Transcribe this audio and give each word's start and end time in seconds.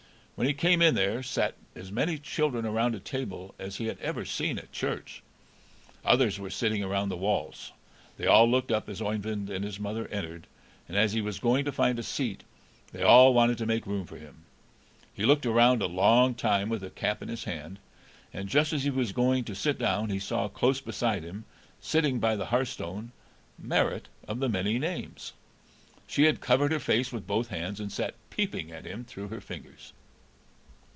When 0.41 0.47
he 0.47 0.55
came 0.55 0.81
in 0.81 0.95
there 0.95 1.21
sat 1.21 1.53
as 1.75 1.91
many 1.91 2.17
children 2.17 2.65
around 2.65 2.95
a 2.95 2.99
table 2.99 3.53
as 3.59 3.75
he 3.75 3.85
had 3.85 3.99
ever 3.99 4.25
seen 4.25 4.57
at 4.57 4.71
church. 4.71 5.21
Others 6.03 6.39
were 6.39 6.49
sitting 6.49 6.83
around 6.83 7.09
the 7.09 7.15
walls. 7.15 7.73
They 8.17 8.25
all 8.25 8.49
looked 8.49 8.71
up 8.71 8.89
as 8.89 9.03
Oeyvind 9.03 9.51
and 9.51 9.63
his 9.63 9.79
mother 9.79 10.07
entered, 10.07 10.47
and 10.87 10.97
as 10.97 11.13
he 11.13 11.21
was 11.21 11.37
going 11.37 11.63
to 11.65 11.71
find 11.71 11.99
a 11.99 12.01
seat 12.01 12.41
they 12.91 13.03
all 13.03 13.35
wanted 13.35 13.59
to 13.59 13.67
make 13.67 13.85
room 13.85 14.07
for 14.07 14.17
him. 14.17 14.45
He 15.13 15.27
looked 15.27 15.45
around 15.45 15.83
a 15.83 15.85
long 15.85 16.33
time 16.33 16.69
with 16.69 16.81
his 16.81 16.93
cap 16.93 17.21
in 17.21 17.29
his 17.29 17.43
hand, 17.43 17.77
and 18.33 18.49
just 18.49 18.73
as 18.73 18.83
he 18.83 18.89
was 18.89 19.11
going 19.11 19.43
to 19.43 19.53
sit 19.53 19.77
down 19.77 20.09
he 20.09 20.17
saw 20.17 20.47
close 20.47 20.81
beside 20.81 21.21
him, 21.23 21.45
sitting 21.79 22.19
by 22.19 22.35
the 22.35 22.47
hearth 22.47 22.69
stone, 22.69 23.11
Marit 23.59 24.07
of 24.27 24.39
the 24.39 24.49
many 24.49 24.79
names. 24.79 25.33
She 26.07 26.23
had 26.23 26.41
covered 26.41 26.71
her 26.71 26.79
face 26.79 27.11
with 27.11 27.27
both 27.27 27.49
hands, 27.49 27.79
and 27.79 27.91
sat 27.91 28.15
peeping 28.31 28.71
at 28.71 28.85
him 28.85 29.03
through 29.05 29.27
her 29.27 29.39
fingers. 29.39 29.93